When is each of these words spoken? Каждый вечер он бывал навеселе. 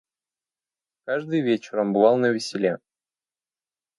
Каждый 1.05 1.41
вечер 1.41 1.77
он 1.79 1.93
бывал 1.93 2.17
навеселе. 2.17 2.79